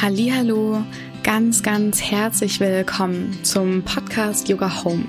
[0.00, 0.84] Hallo,
[1.24, 5.04] ganz ganz herzlich willkommen zum Podcast Yoga Home,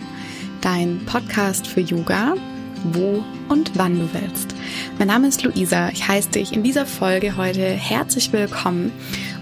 [0.61, 2.33] dein Podcast für Yoga,
[2.85, 4.55] wo und wann du willst.
[4.97, 5.89] Mein Name ist Luisa.
[5.89, 8.91] Ich heiße dich in dieser Folge heute herzlich willkommen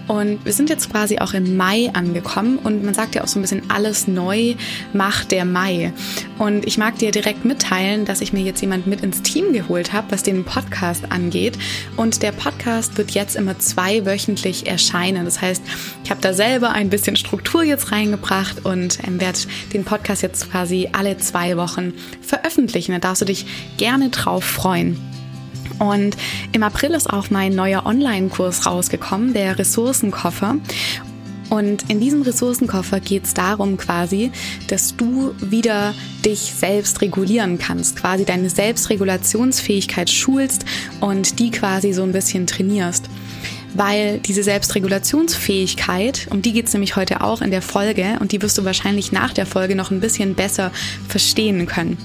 [0.08, 3.38] und wir sind jetzt quasi auch im Mai angekommen und man sagt ja auch so
[3.38, 4.54] ein bisschen, alles neu
[4.94, 5.92] macht der Mai.
[6.38, 9.92] Und ich mag dir direkt mitteilen, dass ich mir jetzt jemand mit ins Team geholt
[9.92, 11.58] habe, was den Podcast angeht.
[11.96, 15.26] Und der Podcast wird jetzt immer zweiwöchentlich erscheinen.
[15.26, 15.62] Das heißt,
[16.04, 19.40] ich habe da selber ein bisschen Struktur jetzt reingebracht und ähm, werde
[19.74, 22.92] den Podcast jetzt quasi alle zwei Wochen veröffentlichen.
[22.92, 23.44] Da darfst du dich
[23.76, 25.17] gerne drauf freuen.
[25.78, 26.16] Und
[26.52, 30.56] im April ist auch mein neuer Online-Kurs rausgekommen, der Ressourcenkoffer.
[31.50, 34.30] Und in diesem Ressourcenkoffer geht es darum quasi,
[34.68, 40.66] dass du wieder dich selbst regulieren kannst, quasi deine Selbstregulationsfähigkeit schulst
[41.00, 43.08] und die quasi so ein bisschen trainierst.
[43.74, 48.42] Weil diese Selbstregulationsfähigkeit, um die geht es nämlich heute auch in der Folge und die
[48.42, 50.70] wirst du wahrscheinlich nach der Folge noch ein bisschen besser
[51.06, 51.96] verstehen können.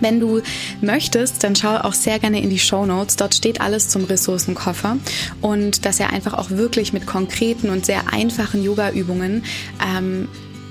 [0.00, 0.42] Wenn du
[0.80, 3.16] möchtest, dann schau auch sehr gerne in die Show Notes.
[3.16, 4.96] Dort steht alles zum Ressourcenkoffer
[5.40, 9.44] und dass er einfach auch wirklich mit konkreten und sehr einfachen Yoga-Übungen
[9.84, 10.28] ähm,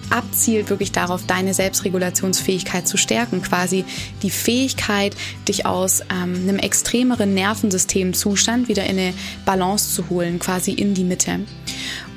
[0.10, 3.86] abzielt wirklich darauf, deine Selbstregulationsfähigkeit zu stärken, quasi
[4.24, 5.16] die Fähigkeit,
[5.48, 9.14] dich aus ähm, einem extremeren Nervensystemzustand wieder in eine
[9.46, 11.40] Balance zu holen, quasi in die Mitte.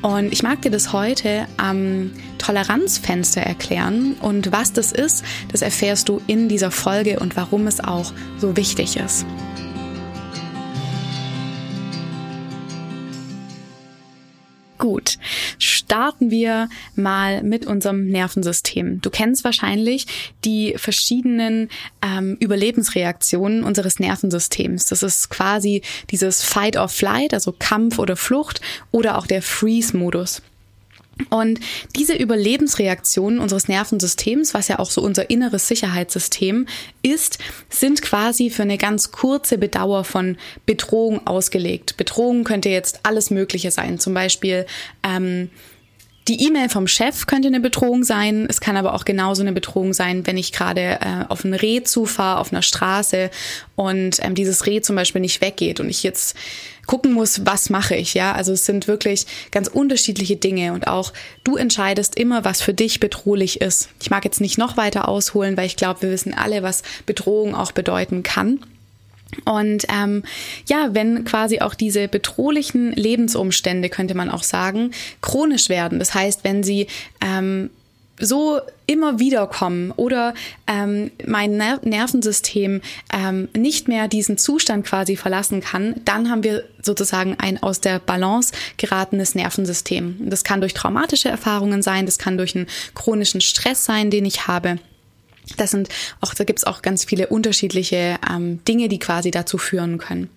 [0.02, 4.14] Und ich mag dir das heute am Toleranzfenster erklären.
[4.20, 8.56] Und was das ist, das erfährst du in dieser Folge und warum es auch so
[8.56, 9.26] wichtig ist.
[14.78, 15.18] Gut,
[15.90, 19.00] starten wir mal mit unserem Nervensystem.
[19.00, 20.06] Du kennst wahrscheinlich
[20.44, 21.68] die verschiedenen
[22.00, 24.86] ähm, Überlebensreaktionen unseres Nervensystems.
[24.86, 28.60] Das ist quasi dieses Fight or Flight, also Kampf oder Flucht
[28.92, 30.42] oder auch der Freeze-Modus.
[31.28, 31.58] Und
[31.96, 36.66] diese Überlebensreaktionen unseres Nervensystems, was ja auch so unser inneres Sicherheitssystem
[37.02, 41.96] ist, sind quasi für eine ganz kurze Bedauer von Bedrohung ausgelegt.
[41.96, 44.66] Bedrohung könnte jetzt alles Mögliche sein, zum Beispiel
[45.02, 45.50] ähm,
[46.30, 48.46] die E-Mail vom Chef könnte eine Bedrohung sein.
[48.48, 51.82] Es kann aber auch genauso eine Bedrohung sein, wenn ich gerade äh, auf ein Reh
[51.82, 53.30] zufahre, auf einer Straße
[53.74, 56.36] und ähm, dieses Reh zum Beispiel nicht weggeht und ich jetzt
[56.86, 58.32] gucken muss, was mache ich, ja.
[58.32, 63.00] Also es sind wirklich ganz unterschiedliche Dinge und auch du entscheidest immer, was für dich
[63.00, 63.88] bedrohlich ist.
[64.00, 67.56] Ich mag jetzt nicht noch weiter ausholen, weil ich glaube, wir wissen alle, was Bedrohung
[67.56, 68.60] auch bedeuten kann.
[69.44, 70.22] Und ähm,
[70.66, 74.92] ja, wenn quasi auch diese bedrohlichen Lebensumstände, könnte man auch sagen,
[75.22, 76.86] chronisch werden, das heißt, wenn sie
[77.20, 77.70] ähm,
[78.20, 80.34] so immer wieder kommen oder
[80.66, 82.82] ähm, mein Ner Nervensystem
[83.12, 87.98] ähm, nicht mehr diesen Zustand quasi verlassen kann, dann haben wir sozusagen ein aus der
[87.98, 90.16] Balance geratenes Nervensystem.
[90.28, 94.46] Das kann durch traumatische Erfahrungen sein, das kann durch einen chronischen Stress sein, den ich
[94.46, 94.78] habe.
[95.56, 95.88] Das sind
[96.20, 100.28] auch, da gibt's auch ganz viele unterschiedliche ähm, Dinge, die quasi dazu führen können.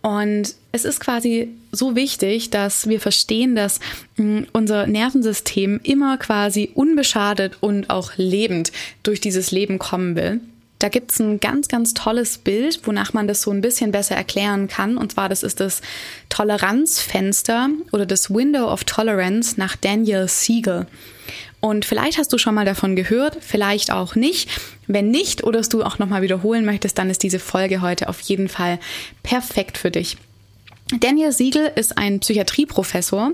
[0.00, 3.80] Und es ist quasi so wichtig, dass wir verstehen, dass
[4.16, 8.72] mh, hm, unser Nervensystem immer quasi unbeschadet und auch lebend
[9.02, 10.40] durch dieses Leben kommen will.
[10.78, 14.68] Da gibt's ein ganz, ganz tolles Bild, wonach man das so ein bisschen besser erklären
[14.68, 14.96] kann.
[14.96, 15.80] Und zwar, das ist das
[16.28, 20.86] Toleranzfenster oder das Window of Tolerance nach Daniel Siegel.
[21.60, 24.48] Und vielleicht hast du schon mal davon gehört, vielleicht auch nicht.
[24.86, 28.20] Wenn nicht oder es du auch nochmal wiederholen möchtest, dann ist diese Folge heute auf
[28.20, 28.78] jeden Fall
[29.24, 30.16] perfekt für dich.
[31.00, 33.32] Daniel Siegel ist ein Psychiatrieprofessor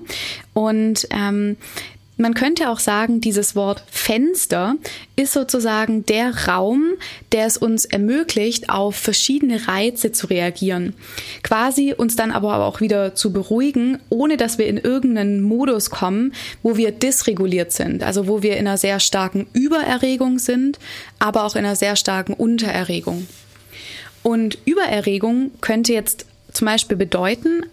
[0.54, 1.56] und ähm,
[2.16, 4.76] man könnte auch sagen, dieses Wort Fenster
[5.16, 6.92] ist sozusagen der Raum,
[7.32, 10.94] der es uns ermöglicht, auf verschiedene Reize zu reagieren.
[11.42, 16.32] Quasi uns dann aber auch wieder zu beruhigen, ohne dass wir in irgendeinen Modus kommen,
[16.62, 18.04] wo wir dysreguliert sind.
[18.04, 20.78] Also wo wir in einer sehr starken Übererregung sind,
[21.19, 23.26] aber auch in einer sehr starken Untererregung.
[24.22, 27.64] Und Übererregung könnte jetzt zum Beispiel bedeuten,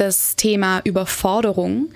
[0.00, 1.88] das Thema Überforderung.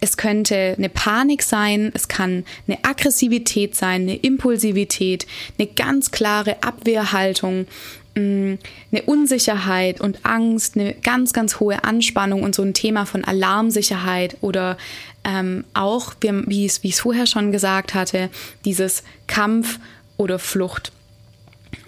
[0.00, 5.26] Es könnte eine Panik sein, es kann eine Aggressivität sein, eine Impulsivität,
[5.58, 7.66] eine ganz klare Abwehrhaltung,
[8.14, 8.54] mm,
[8.92, 14.36] eine Unsicherheit und Angst, eine ganz, ganz hohe Anspannung und so ein Thema von Alarmsicherheit
[14.40, 14.76] oder
[15.24, 18.30] ähm, auch, wie ich es vorher schon gesagt hatte,
[18.64, 19.80] dieses Kampf
[20.16, 20.92] oder Flucht.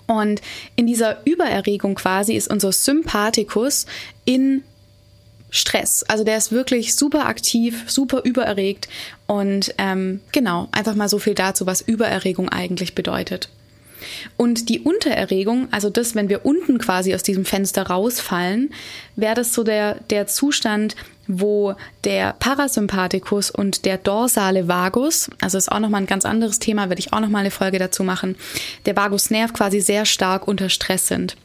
[0.06, 0.40] Und
[0.75, 3.87] in dieser Übererregung quasi ist unser Sympathikus
[4.25, 4.64] in
[5.50, 6.05] Stress.
[6.05, 8.88] Also der ist wirklich super aktiv, super übererregt
[9.26, 13.49] und ähm, genau, einfach mal so viel dazu, was Übererregung eigentlich bedeutet.
[14.37, 18.73] Und die Untererregung, also das, wenn wir unten quasi aus diesem Fenster rausfallen,
[19.17, 21.75] wäre das so der, der Zustand, wo
[22.05, 27.00] der Parasympathikus und der dorsale Vagus, also ist auch nochmal ein ganz anderes Thema, werde
[27.00, 28.37] ich auch nochmal eine Folge dazu machen,
[28.87, 31.37] der Vagusnerv quasi sehr stark unter Stress sind.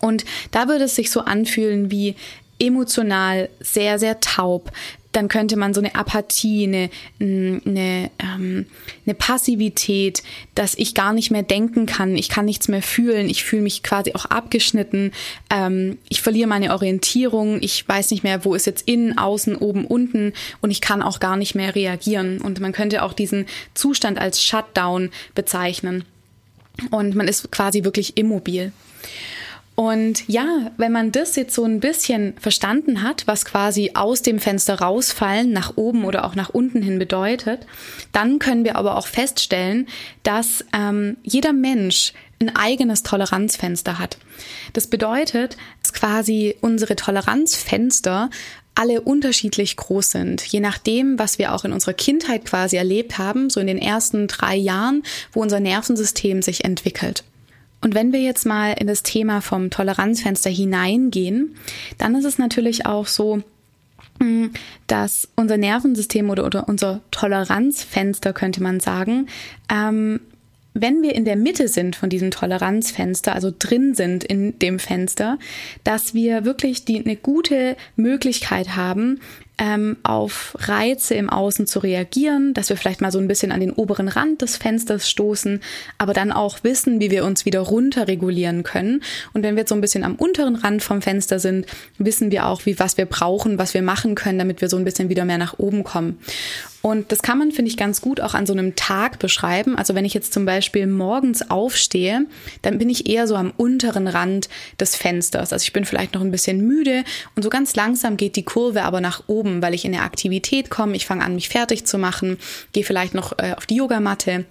[0.00, 2.14] Und da würde es sich so anfühlen wie
[2.60, 4.70] emotional sehr, sehr taub,
[5.12, 8.66] dann könnte man so eine Apathie, eine, eine, ähm,
[9.04, 10.22] eine Passivität,
[10.54, 13.82] dass ich gar nicht mehr denken kann, ich kann nichts mehr fühlen, ich fühle mich
[13.82, 15.12] quasi auch abgeschnitten,
[15.50, 19.84] ähm, ich verliere meine Orientierung, ich weiß nicht mehr, wo ist jetzt innen, außen, oben,
[19.84, 22.40] unten und ich kann auch gar nicht mehr reagieren.
[22.40, 26.04] Und man könnte auch diesen Zustand als Shutdown bezeichnen.
[26.90, 28.72] Und man ist quasi wirklich immobil.
[29.80, 34.38] Und ja, wenn man das jetzt so ein bisschen verstanden hat, was quasi aus dem
[34.38, 37.66] Fenster rausfallen, nach oben oder auch nach unten hin bedeutet,
[38.12, 39.88] dann können wir aber auch feststellen,
[40.22, 42.12] dass ähm, jeder Mensch
[42.42, 44.18] ein eigenes Toleranzfenster hat.
[44.74, 48.28] Das bedeutet, dass quasi unsere Toleranzfenster
[48.74, 53.48] alle unterschiedlich groß sind, je nachdem, was wir auch in unserer Kindheit quasi erlebt haben,
[53.48, 57.24] so in den ersten drei Jahren, wo unser Nervensystem sich entwickelt.
[57.82, 61.56] Und wenn wir jetzt mal in das Thema vom Toleranzfenster hineingehen,
[61.98, 63.42] dann ist es natürlich auch so,
[64.20, 64.50] hm,
[64.86, 69.28] dass unser Nervensystem oder, oder unser Toleranzfenster, könnte man sagen,
[69.70, 70.20] ähm,
[70.74, 75.38] wenn wir in der Mitte sind von diesem Toleranzfenster, also drin sind in dem Fenster,
[75.82, 79.20] dass wir wirklich die, eine gute Möglichkeit haben,
[79.60, 83.60] ähm, auf Reize im Außen zu reagieren, dass wir vielleicht mal so ein bisschen an
[83.60, 85.60] den oberen Rand des Fensters stoßen,
[85.98, 88.06] aber dann auch wissen, wie wir uns wieder runter
[88.62, 89.02] können.
[89.34, 91.66] Und wenn wir jetzt so ein bisschen am unteren Rand vom Fenster sind,
[91.98, 94.84] wissen wir auch, wie was wir brauchen, was wir machen können, damit wir so ein
[94.84, 96.18] bisschen wieder mehr nach oben kommen.
[96.82, 99.76] Und das kann man, finde ich, ganz gut auch an so einem Tag beschreiben.
[99.76, 102.26] Also wenn ich jetzt zum Beispiel morgens aufstehe,
[102.62, 104.48] dann bin ich eher so am unteren Rand
[104.78, 105.52] des Fensters.
[105.52, 107.04] Also ich bin vielleicht noch ein bisschen müde
[107.36, 110.70] und so ganz langsam geht die Kurve aber nach oben, weil ich in eine Aktivität
[110.70, 110.96] komme.
[110.96, 112.38] Ich fange an, mich fertig zu machen,
[112.72, 114.44] gehe vielleicht noch äh, auf die Yogamatte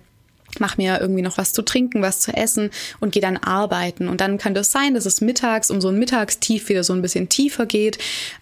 [0.58, 4.08] mach mir irgendwie noch was zu trinken, was zu essen und gehe dann arbeiten.
[4.08, 7.02] Und dann kann das sein, dass es mittags um so ein Mittagstief wieder so ein
[7.02, 8.00] bisschen tiefer geht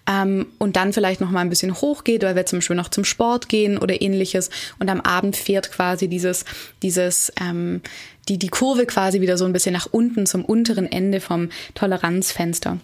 [0.09, 2.89] ähm, und dann vielleicht noch mal ein bisschen hoch geht, weil wir zum Beispiel noch
[2.89, 4.50] zum Sport gehen oder ähnliches.
[4.80, 6.45] Und am Abend fährt quasi dieses,
[6.81, 7.81] dieses, ähm,
[8.30, 12.77] die, die Kurve quasi wieder so ein bisschen nach unten zum unteren Ende vom Toleranzfenster.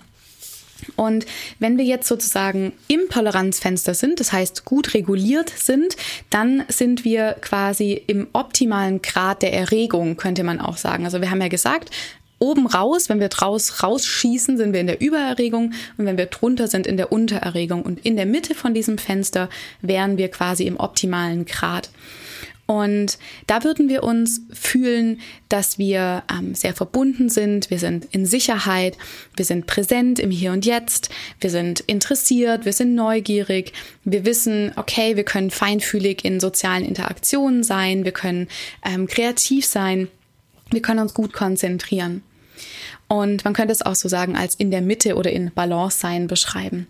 [0.96, 1.26] Und
[1.60, 5.96] wenn wir jetzt sozusagen im Toleranzfenster sind, das heißt gut reguliert sind,
[6.30, 11.06] dann sind wir quasi im optimalen Grad der Erregung, könnte man auch sagen.
[11.06, 11.92] Also wir haben ja gesagt,
[12.44, 16.68] oben raus, wenn wir draus rausschießen, sind wir in der Übererregung und wenn wir drunter
[16.68, 17.84] sind in der Untererregung.
[17.84, 19.50] Und in der Mitte von diesem Fenster
[19.82, 21.90] wären wir quasi im optimalen Grad.
[22.66, 25.20] Und da würden wir uns fühlen,
[25.50, 28.98] dass wir ähm, sehr verbunden sind, wir sind in Sicherheit,
[29.36, 31.10] wir sind präsent im Hier und Jetzt,
[31.42, 33.74] wir sind interessiert, wir sind neugierig,
[34.06, 38.48] wir wissen, okay, wir können feinfühlig in sozialen Interaktionen sein, wir können
[38.86, 40.08] ähm, kreativ sein,
[40.72, 42.24] wir können uns gut konzentrieren.
[43.10, 46.28] Und man könnte es auch so sagen, als in der Mitte oder in Balance sein
[46.28, 46.88] beschreiben.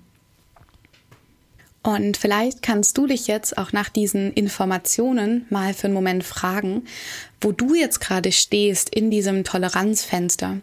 [1.83, 6.85] Und vielleicht kannst du dich jetzt auch nach diesen Informationen mal für einen Moment fragen,
[7.41, 10.61] wo du jetzt gerade stehst in diesem Toleranzfenster.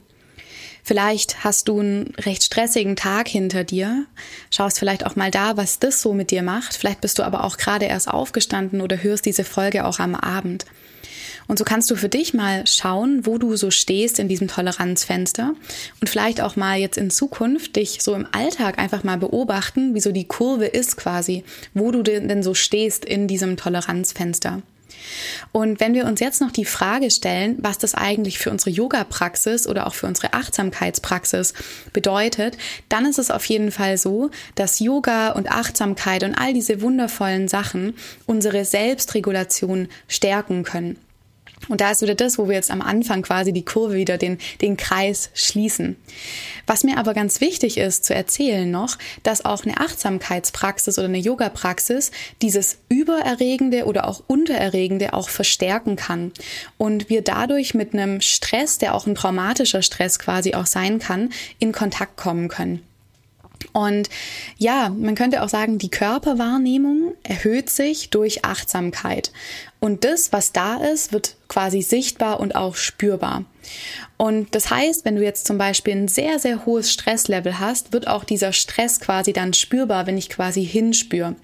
[0.82, 4.06] Vielleicht hast du einen recht stressigen Tag hinter dir,
[4.50, 6.74] schaust vielleicht auch mal da, was das so mit dir macht.
[6.74, 10.64] Vielleicht bist du aber auch gerade erst aufgestanden oder hörst diese Folge auch am Abend.
[11.50, 15.52] Und so kannst du für dich mal schauen, wo du so stehst in diesem Toleranzfenster
[16.00, 20.00] und vielleicht auch mal jetzt in Zukunft dich so im Alltag einfach mal beobachten, wie
[20.00, 21.42] so die Kurve ist quasi,
[21.74, 24.62] wo du denn so stehst in diesem Toleranzfenster.
[25.50, 29.66] Und wenn wir uns jetzt noch die Frage stellen, was das eigentlich für unsere Yoga-Praxis
[29.66, 31.54] oder auch für unsere Achtsamkeitspraxis
[31.92, 36.80] bedeutet, dann ist es auf jeden Fall so, dass Yoga und Achtsamkeit und all diese
[36.80, 37.94] wundervollen Sachen
[38.26, 40.96] unsere Selbstregulation stärken können.
[41.68, 44.38] Und da ist wieder das, wo wir jetzt am Anfang quasi die Kurve wieder den,
[44.60, 45.96] den Kreis schließen.
[46.66, 51.18] Was mir aber ganz wichtig ist zu erzählen noch, dass auch eine Achtsamkeitspraxis oder eine
[51.18, 52.12] Yoga-Praxis
[52.42, 56.32] dieses Übererregende oder auch Untererregende auch verstärken kann.
[56.78, 61.30] Und wir dadurch mit einem Stress, der auch ein traumatischer Stress quasi auch sein kann,
[61.58, 62.82] in Kontakt kommen können.
[63.72, 64.08] Und
[64.56, 69.32] ja, man könnte auch sagen, die Körperwahrnehmung erhöht sich durch Achtsamkeit.
[69.78, 73.44] Und das, was da ist, wird quasi sichtbar und auch spürbar.
[74.16, 78.06] Und das heißt, wenn du jetzt zum Beispiel ein sehr, sehr hohes Stresslevel hast, wird
[78.06, 81.36] auch dieser Stress quasi dann spürbar, wenn ich quasi hinspüre.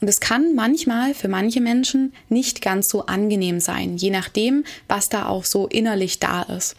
[0.00, 5.08] Und es kann manchmal für manche Menschen nicht ganz so angenehm sein, je nachdem, was
[5.08, 6.76] da auch so innerlich da ist.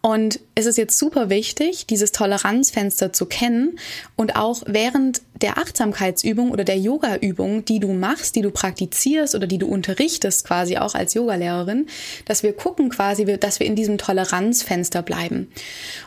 [0.00, 3.78] Und es ist jetzt super wichtig, dieses Toleranzfenster zu kennen
[4.16, 9.46] und auch während der Achtsamkeitsübung oder der Yoga-Übung, die du machst, die du praktizierst oder
[9.46, 11.86] die du unterrichtest quasi auch als Yogalehrerin,
[12.26, 15.50] dass wir gucken quasi, dass wir in diesem Toleranzfenster bleiben.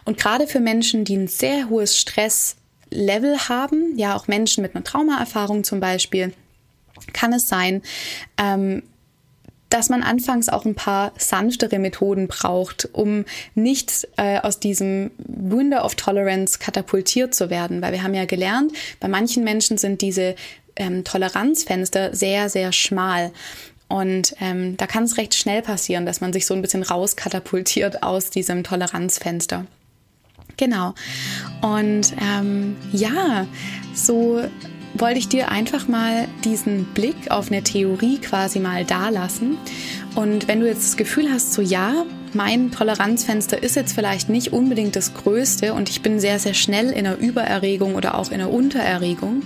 [0.06, 4.84] Und gerade für Menschen, die ein sehr hohes Stresslevel haben, ja auch Menschen mit einer
[4.84, 6.34] Traumaerfahrung zum Beispiel,
[7.12, 7.82] kann es sein,
[8.38, 8.84] ähm,
[9.74, 13.26] dass man anfangs auch ein paar sanftere Methoden braucht, um
[13.56, 17.82] nicht äh, aus diesem Window of Tolerance katapultiert zu werden.
[17.82, 20.36] Weil wir haben ja gelernt, bei manchen Menschen sind diese
[20.76, 23.32] ähm, Toleranzfenster sehr, sehr schmal.
[23.88, 28.04] Und ähm, da kann es recht schnell passieren, dass man sich so ein bisschen rauskatapultiert
[28.04, 29.66] aus diesem Toleranzfenster.
[30.58, 30.94] Genau.
[31.62, 33.48] Und ähm, ja,
[33.96, 34.44] so
[34.96, 39.58] wollte ich dir einfach mal diesen Blick auf eine Theorie quasi mal dalassen.
[40.16, 44.54] Und wenn du jetzt das Gefühl hast, so ja, mein Toleranzfenster ist jetzt vielleicht nicht
[44.54, 48.36] unbedingt das größte und ich bin sehr, sehr schnell in einer Übererregung oder auch in
[48.36, 49.44] einer Untererregung,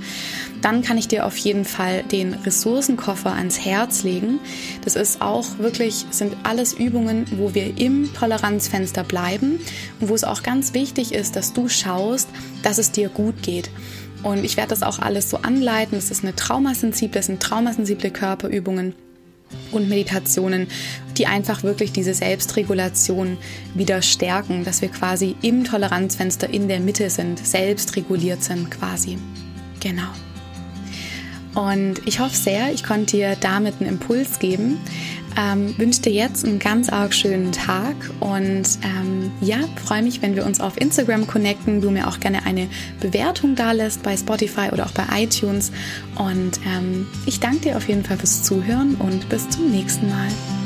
[0.61, 4.39] dann kann ich dir auf jeden Fall den Ressourcenkoffer ans Herz legen.
[4.83, 9.59] Das ist auch wirklich, sind alles Übungen, wo wir im Toleranzfenster bleiben
[9.99, 12.29] und wo es auch ganz wichtig ist, dass du schaust,
[12.63, 13.69] dass es dir gut geht.
[14.23, 15.97] Und ich werde das auch alles so anleiten.
[15.97, 18.95] Es ist eine traumasensible, das sind traumasensible Körperübungen
[19.71, 20.67] und Meditationen,
[21.17, 23.37] die einfach wirklich diese Selbstregulation
[23.73, 29.17] wieder stärken, dass wir quasi im Toleranzfenster in der Mitte sind, selbst reguliert sind quasi.
[29.79, 30.09] Genau.
[31.55, 34.77] Und ich hoffe sehr, ich konnte dir damit einen Impuls geben.
[35.37, 40.35] Ähm, wünsche dir jetzt einen ganz arg schönen Tag und ähm, ja, freue mich, wenn
[40.35, 42.67] wir uns auf Instagram connecten, du mir auch gerne eine
[42.99, 45.71] Bewertung da lässt bei Spotify oder auch bei iTunes.
[46.15, 50.56] Und ähm, ich danke dir auf jeden Fall fürs Zuhören und bis zum nächsten Mal.